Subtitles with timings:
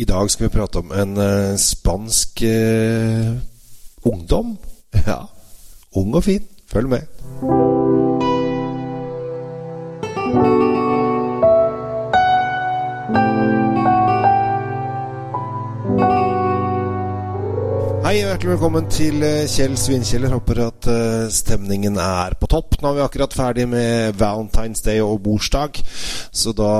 [0.00, 3.36] I dag skal vi prate om en uh, spansk uh,
[4.04, 4.56] ungdom.
[5.06, 5.18] Ja,
[5.92, 6.42] ung og fin.
[6.72, 7.69] Følg med.
[18.20, 20.34] Og hjertelig velkommen til eh, Kjell Svinkjeller.
[20.34, 22.74] Håper at uh, stemningen er på topp.
[22.82, 25.80] Nå er vi akkurat ferdig med Valentine's Day og bursdag,
[26.28, 26.72] så da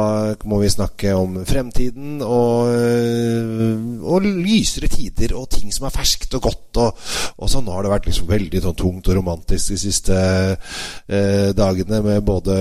[0.45, 6.37] må vi snakke om fremtiden og, uh, og lysere tider og ting som er ferskt
[6.37, 6.83] og godt.
[6.85, 7.01] Og,
[7.41, 11.99] og sånn har det vært liksom veldig sånn tungt og romantisk de siste eh, dagene
[12.05, 12.55] med både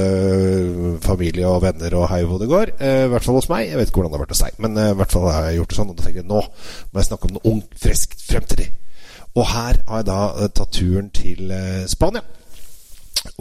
[1.04, 2.74] familie og venner og hei hvor det går.
[2.80, 3.68] I hvert fall hos meg.
[3.68, 5.60] Jeg vet ikke hvordan det har vært hos deg, men i hvert fall har jeg
[5.60, 5.94] gjort det sånn.
[5.94, 8.69] Og da tenker jeg nå må jeg snakke om noe ung, friskt fremtid.
[9.40, 12.26] Og her har jeg da eh, tatt turen til eh, Spania.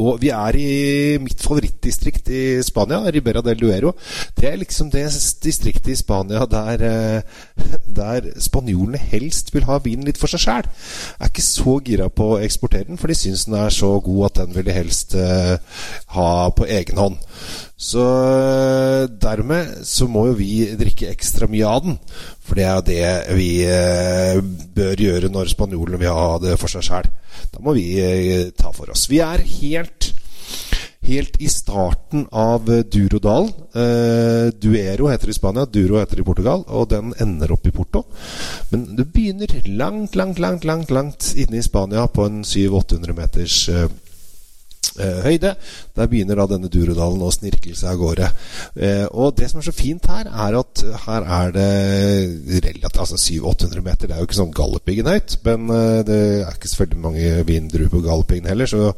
[0.02, 3.92] Og vi er i mitt favorittdistrikt i Spania, Ribera del Duero.
[4.34, 5.04] Det er liksom det
[5.44, 10.70] distriktet i Spania der, eh, der spanjolene helst vil ha vinen litt for seg sjæl.
[11.18, 14.30] Er ikke så gira på å eksportere den, for de syns den er så god
[14.30, 15.14] at den vil de helst
[16.14, 17.22] ha på egen hånd.
[17.78, 18.04] Så
[19.22, 21.98] dermed så må jo vi drikke ekstra mye av den.
[22.42, 24.40] For det er det vi eh,
[24.74, 27.10] bør gjøre når spanjolene vil ha det for seg sjæl.
[27.54, 29.06] Da må vi eh, ta for oss.
[29.10, 30.12] Vi er helt
[31.08, 33.52] helt i starten av Durodalen.
[33.72, 37.66] Eh, Duero heter det i Spania, Duro heter det i Portugal, og den ender opp
[37.66, 38.04] i Porto.
[38.72, 43.56] Men det begynner langt, langt, langt langt, langt inne i Spania, på en 700-800 meters
[43.72, 43.88] eh,
[45.00, 45.54] eh, høyde.
[45.96, 48.30] Der begynner da denne Durodalen å snirkle seg av gårde.
[48.76, 51.68] Eh, og det som er så fint her, er at her er det
[52.64, 55.36] relativt Altså 700-800 meter, det er jo ikke sånn Galdhøpiggen høyt.
[55.46, 58.70] Men eh, det er ikke selvfølgelig mange vindruer på Galdhøpiggen heller.
[58.70, 58.92] Så,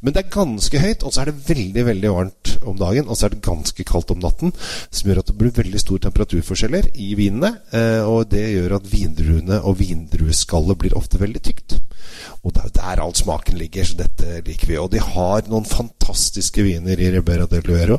[0.00, 3.08] men det er ganske høyt, og så er det veldig, veldig varmt om dagen.
[3.08, 4.52] Og så er det ganske kaldt om natten,
[4.90, 7.54] som gjør at det blir veldig store temperaturforskjeller i vinene.
[7.72, 11.78] Eh, og det gjør at vindruene og vindrueskallet blir ofte veldig tykt.
[12.42, 14.78] Og det er der all smaken ligger, så dette liker vi.
[14.80, 17.98] Og de har noen fantastiske viner i Ribera del Duero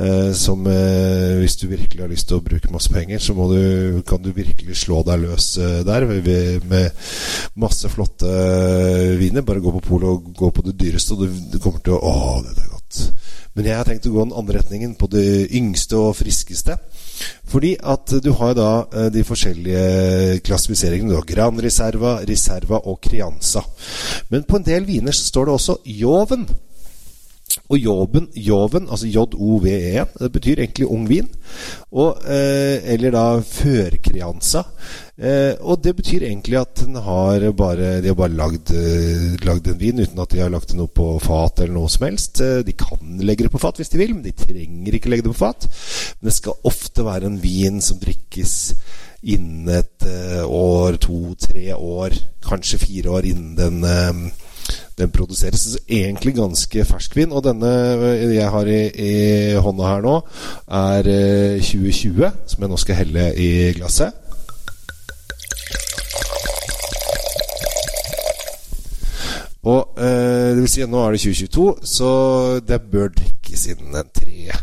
[0.00, 4.02] eh, som eh, hvis du virkelig har lyst til å bruke masse penger, så du,
[4.08, 7.06] kan du virkelig slå deg løs eh, der med
[7.60, 9.44] masse flotte eh, viner.
[9.46, 12.04] Bare gå på polet og gå på det dyreste, og du, du kommer til å
[12.06, 12.98] Å, dette er godt.
[13.56, 15.26] Men jeg har tenkt å gå den andre retningen, på det
[15.56, 16.76] yngste og friskeste.
[17.46, 21.12] Fordi at du har da eh, de forskjellige klassifiseringene.
[21.12, 23.62] Du har Gran Reserva, Reserva og Crianza.
[24.30, 26.48] Men på en del viner så står det også Joven.
[27.66, 31.26] Og joven, joven altså J-O-V-E-N, det betyr egentlig ung vin.
[31.90, 34.62] Og, eh, eller da førkreansa.
[35.16, 39.66] Eh, og det betyr egentlig at den har bare, de har bare lagd, eh, lagd,
[39.66, 42.40] en vin uten at de har lagt noe på fat eller noe som helst.
[42.40, 45.26] Eh, de kan legge det på fat hvis de vil, men de trenger ikke legge
[45.26, 45.66] det på fat.
[46.20, 48.74] Men det skal ofte være en vin som drikkes
[49.26, 52.14] innen et eh, år, to, tre år,
[52.46, 54.32] kanskje fire år innen den
[54.98, 57.32] den produseres egentlig ganske ferskvin.
[57.32, 59.12] Og denne eh, jeg har i, i
[59.62, 60.20] hånda her nå,
[60.66, 61.10] er
[61.62, 64.22] 2020, eh, som jeg nå skal helle i glasset.
[69.66, 72.10] Og eh, det vil si nå er det 2022, så
[72.62, 74.54] det bør drikkes innen en tre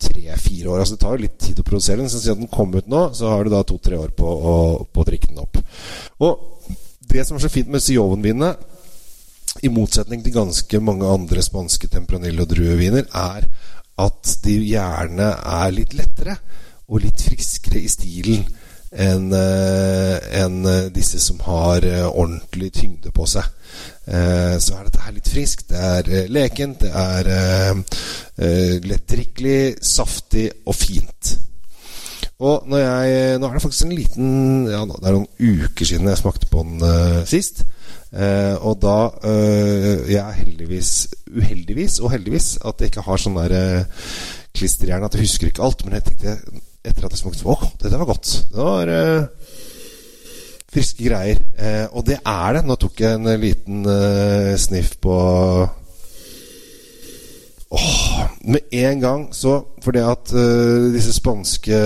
[0.00, 0.78] tre-fire år.
[0.80, 2.10] Altså Det tar jo litt tid å produsere den.
[2.10, 4.54] Så siden den kom ut nå, så har du da to-tre år på å,
[4.86, 5.60] på å drikke den opp.
[6.24, 6.70] Og
[7.10, 8.54] det som er så fint med Sioven-vinene,
[9.62, 13.46] i motsetning til ganske mange andre spanske tempranillo drueviner, er
[14.00, 16.38] at de gjerne er litt lettere
[16.88, 18.46] og litt friskere i stilen
[18.90, 23.46] enn uh, en disse som har uh, ordentlig tyngde på seg.
[24.10, 25.68] Så er dette her litt friskt.
[25.70, 27.76] Det er lekent, det er
[28.82, 31.30] lettdrikkelig, saftig og fint.
[32.42, 34.32] Og når jeg, nå er det faktisk en liten
[34.66, 36.82] Ja, det er noen uker siden jeg smakte på den
[37.30, 37.62] sist.
[38.10, 40.92] Eh, og da eh, Jeg er heldigvis
[41.30, 44.08] uheldigvis og heldigvis at jeg ikke har sånn der eh,
[44.58, 45.84] klisterhjerne at jeg husker ikke alt.
[45.86, 46.38] Men jeg tenkte
[46.82, 48.32] etter at jeg smakte Å, dette var godt.
[48.50, 49.54] Det var eh,
[50.70, 51.42] friske greier.
[51.90, 52.64] Og det er det.
[52.66, 53.86] Nå tok jeg en liten
[54.62, 55.16] sniff på
[57.70, 58.09] Åh,
[58.40, 61.76] med en gang så Fordi at uh, disse spanske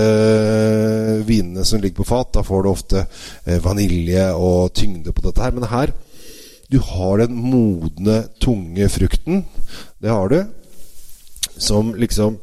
[1.27, 5.43] vinene som ligger på fat, da får du ofte uh, vanilje og tyngde på dette
[5.43, 5.55] her.
[5.55, 5.93] Men her
[6.71, 9.45] du har den modne, tunge frukten.
[10.01, 10.45] Det har du.
[11.57, 12.39] Som liksom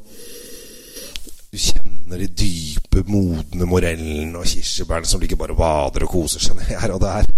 [1.52, 6.40] Du kjenner de dype, modne morellene og kirsebærene som ligger bare og bader og koser
[6.40, 7.28] seg her og der.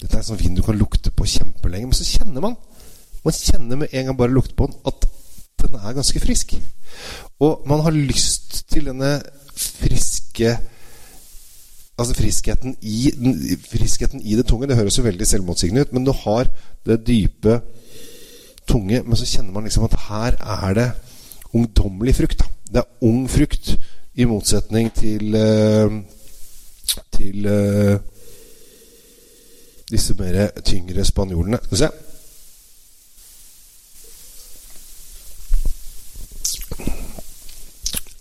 [0.00, 1.90] Dette er en sånn vin du kan lukte på kjempelenge.
[1.90, 2.56] Men så kjenner man
[3.20, 5.09] Man kjenner med en gang bare lukter på den at
[5.66, 6.54] den er ganske frisk.
[7.40, 9.20] Og man har lyst til denne
[9.56, 10.58] friske
[12.00, 13.10] Altså friskheten i,
[13.68, 14.64] friskheten i det tunge.
[14.66, 16.48] Det høres jo veldig selvmotsigende ut, men du har
[16.88, 17.58] det dype
[18.64, 20.86] tunge, men så kjenner man liksom at her er det
[21.52, 22.38] ungdommelig frukt.
[22.38, 22.48] Da.
[22.72, 23.74] Det er ung frukt,
[24.14, 25.92] i motsetning til uh,
[27.12, 28.00] til uh,
[29.90, 31.58] disse mer tyngre spanjolene.
[31.62, 31.90] Skal vi se.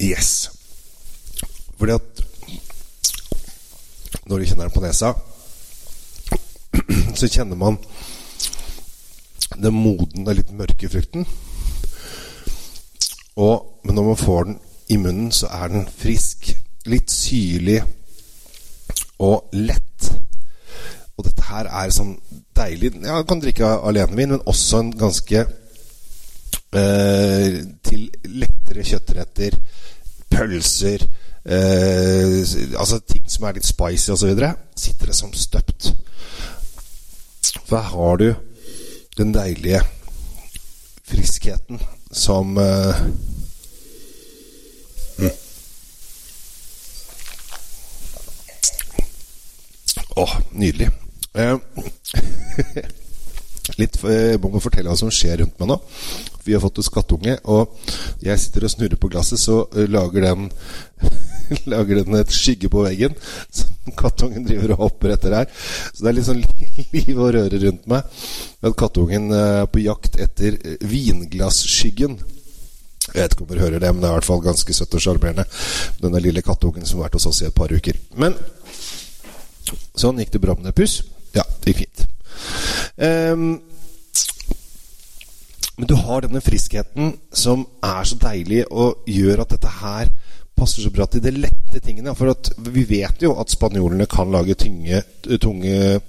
[0.01, 0.51] Yes.
[1.77, 2.23] Fordi at
[4.25, 5.13] når du kjenner den på nesa,
[7.19, 7.77] så kjenner man
[9.59, 11.25] den modne, litt mørke frukten.
[13.35, 14.59] Og, men når man får den
[14.89, 16.51] i munnen, så er den frisk.
[16.85, 17.81] Litt syrlig
[19.19, 20.11] og lett.
[21.17, 22.15] Og dette her er sånn
[22.55, 25.43] deilig Ja, du kan drikke alenevin, men også en ganske
[26.69, 29.55] til lettere kjøttretter,
[30.29, 31.01] pølser
[31.45, 32.43] eh,
[32.77, 34.35] Altså ting som er litt spicy osv.
[34.77, 35.93] Sitter det som støpt.
[37.65, 38.33] For har du
[39.17, 39.81] den deilige
[41.09, 41.81] friskheten
[42.11, 43.01] som eh,
[45.17, 45.31] mm.
[50.19, 50.89] Å, nydelig.
[53.69, 55.79] Eh, litt Jeg å fortelle hva som skjer rundt meg nå.
[56.45, 57.75] Vi har fått oss kattunge, og
[58.23, 60.49] jeg sitter og snurrer på glasset, så uh, lager den
[61.71, 63.15] lager den et skygge på veggen
[63.57, 65.53] som kattungen driver og hopper etter her.
[65.93, 66.43] Så det er litt sånn
[66.95, 68.19] liv og røre rundt meg.
[68.65, 72.19] At kattungen er på jakt etter vinglasskyggen.
[73.09, 74.93] Jeg vet ikke om dere hører det, men det er i hvert fall ganske søtt
[74.93, 75.47] og sjarmerende.
[76.01, 77.97] Denne lille kattungen som har vært hos oss i et par uker.
[78.21, 78.37] Men
[79.97, 81.01] sånn gikk det bra med det puss.
[81.33, 82.08] Ja, det gikk fint.
[82.99, 83.61] Um,
[85.79, 90.09] men du har denne friskheten som er så deilig og gjør at dette her
[90.59, 92.11] passer så bra til de lette tingene.
[92.19, 92.35] For
[92.67, 94.99] vi vet jo at spanjolene kan lage tynge,
[95.39, 96.01] tunge,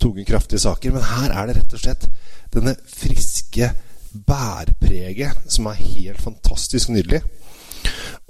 [0.00, 0.94] tunge, kraftige saker.
[0.94, 2.08] Men her er det rett og slett
[2.54, 3.68] denne friske
[4.14, 7.20] bærpreget som er helt fantastisk nydelig.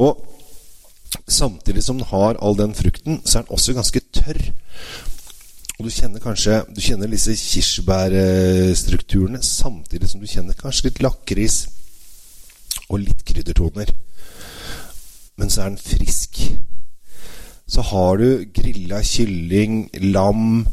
[0.02, 0.24] Og
[1.28, 4.42] samtidig som den har all den frukten, så er den også ganske tørr.
[5.74, 11.66] Og du kjenner kanskje Du kjenner disse kirsebærstrukturene samtidig som du kjenner kanskje litt lakris
[12.88, 13.90] og litt kryddertoner
[15.36, 16.38] men så er den frisk.
[17.66, 20.66] Så har du grilla kylling, lam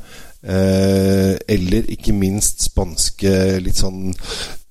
[0.44, 3.32] eh, eller ikke minst spanske
[3.64, 4.12] litt sånn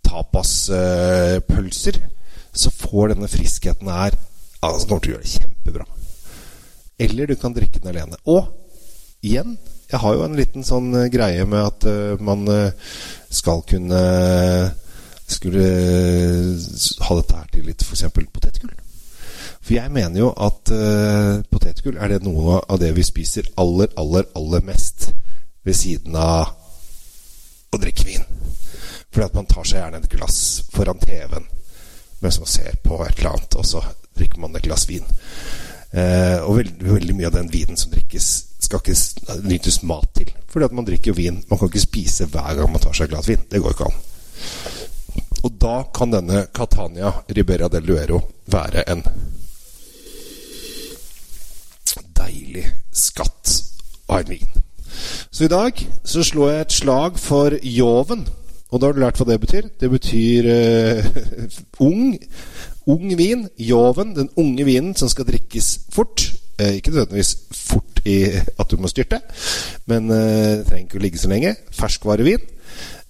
[0.07, 2.09] tapaspølser, eh,
[2.53, 4.15] så får denne friskheten her
[4.67, 5.89] altså, til å gjøre det kjempebra.
[7.01, 8.19] Eller du kan drikke den alene.
[8.29, 8.51] Og
[9.25, 9.57] igjen,
[9.91, 12.71] jeg har jo en liten sånn uh, greie med at uh, man uh,
[13.31, 14.03] skal kunne
[15.31, 15.65] Skulle
[17.07, 18.09] ha dette her til litt f.eks.
[18.11, 18.73] potetgull.
[19.61, 20.73] For jeg mener jo at
[21.53, 25.13] potetgull er det noe av det vi spiser aller, aller, aller mest
[25.63, 26.51] ved siden av
[27.71, 28.27] å drikke vin.
[29.13, 30.41] Fordi at man tar seg gjerne et glass
[30.75, 31.47] foran TV-en
[32.21, 33.81] mens man ser på et eller annet, og så
[34.19, 35.07] drikker man et glass vin.
[35.91, 38.29] Uh, og veldig, veldig, mye av den vinen som drikkes,
[38.71, 40.31] skal ikke nytes mat til.
[40.51, 41.43] Fordi at man drikker jo vin.
[41.51, 43.43] Man kan ikke spise hver gang man tar seg et glass vin.
[43.51, 44.01] Det går ikke an.
[45.41, 48.21] Og da kan denne Catania Ribera del Duero
[48.51, 49.03] være en
[52.21, 53.55] deilig skatt
[54.11, 54.61] av en vin.
[55.31, 58.27] Så i dag så slår jeg et slag for Joven.
[58.71, 59.71] Og da har du lært hva det betyr.
[59.81, 61.09] Det betyr uh,
[61.89, 62.15] ung,
[62.87, 63.49] ung vin.
[63.59, 66.29] Joven, den unge vinen som skal drikkes fort.
[66.61, 69.21] Eh, ikke nødvendigvis fort i at du må styrte,
[69.91, 71.55] men uh, det trenger ikke å ligge så lenge.
[71.77, 72.57] Ferskvarevin.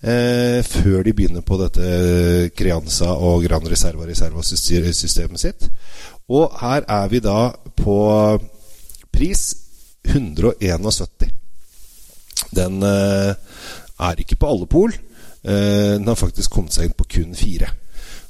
[0.00, 5.66] før de begynner på dette Crianza og Gran Reserva Reserva-systemet sitt.
[6.32, 7.98] Og her er vi da på
[9.12, 9.42] Pris
[10.08, 11.30] 171.
[12.56, 13.34] Den eh,
[14.00, 14.94] er ikke på alle pol.
[15.42, 17.72] Eh, den har faktisk kommet seg inn på kun fire.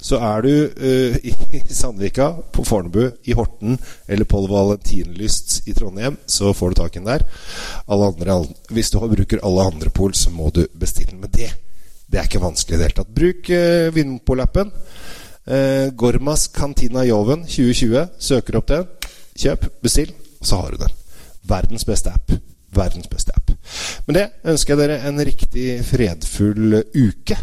[0.00, 1.16] Så er du uh,
[1.56, 3.78] i Sandvika, på Fornebu, i Horten
[4.08, 7.26] eller på Valentinlyst i Trondheim, så får du tak i den der.
[7.86, 8.40] Andre,
[8.72, 11.50] hvis du bruker alle andre pol, så må du bestille den med det.
[12.10, 13.12] Det er ikke vanskelig i det hele tatt.
[13.14, 14.72] Bruk uh, Vinmonpol-appen.
[15.50, 18.08] Uh, Gormas Cantina Joven 2020.
[18.18, 18.88] Søker opp den.
[19.40, 20.96] Kjøp, bestill og så har du den.
[21.48, 22.32] Verdens beste app.
[22.74, 23.52] Verdens beste app.
[24.06, 27.36] Med det ønsker jeg dere en riktig fredfull uke.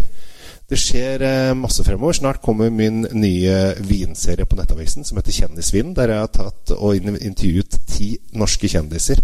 [0.68, 2.18] Det skjer eh, masse fremover.
[2.18, 3.54] Snart kommer min nye
[3.88, 9.22] vinserie på Nettavisen som heter Kjendisvin, Der jeg har tatt og intervjuet ti norske kjendiser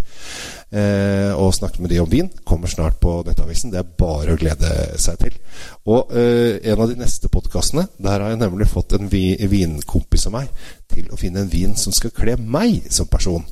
[0.72, 2.30] eh, og snakket med de om vin.
[2.48, 3.74] Kommer snart på Nettavisen.
[3.74, 5.36] Det er bare å glede seg til.
[5.84, 10.24] Og eh, en av de neste podkastene, der har jeg nemlig fått en vi vinkompis
[10.30, 13.44] av meg til å finne en vin som skal kle meg som person.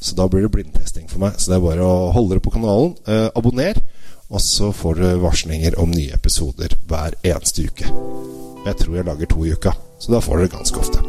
[0.00, 1.38] Så da blir det blindtesting for meg.
[1.38, 2.96] Så det er bare å holde dere på kanalen.
[3.06, 3.78] Eh, abonner,
[4.30, 7.90] og så får du varslinger om nye episoder hver eneste uke.
[8.66, 11.02] Jeg tror jeg lager to i uka, så da får dere ganske ofte.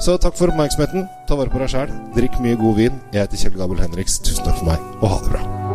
[0.00, 1.08] Så takk for oppmerksomheten.
[1.28, 1.92] Ta vare på deg sjæl.
[2.16, 3.02] Drikk mye god vin.
[3.12, 4.16] Jeg heter Kjell Gabel Henriks.
[4.24, 5.69] Tusen takk for meg, og ha det bra.